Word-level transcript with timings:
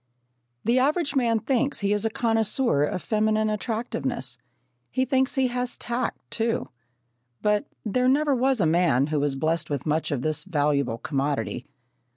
The 0.63 0.79
average 0.79 1.15
man 1.15 1.37
thinks 1.41 1.81
he 1.81 1.93
is 1.93 2.05
a 2.05 2.09
connoisseur 2.09 2.83
of 2.85 3.03
feminine 3.03 3.51
attractiveness. 3.51 4.39
He 4.89 5.05
thinks 5.05 5.35
he 5.35 5.45
has 5.49 5.77
tact, 5.77 6.19
too, 6.31 6.69
but 7.43 7.67
there 7.85 8.07
never 8.07 8.33
was 8.33 8.59
a 8.59 8.65
man 8.65 9.05
who 9.05 9.19
was 9.19 9.35
blessed 9.35 9.69
with 9.69 9.85
much 9.85 10.09
of 10.09 10.23
this 10.23 10.43
valuable 10.43 10.97
commodity. 10.97 11.67